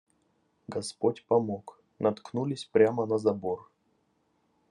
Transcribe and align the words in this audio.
Господь 0.67 1.23
помог, 1.27 1.79
наткнулись 1.99 2.65
прямо 2.65 3.05
на 3.05 3.19
забор. 3.19 3.69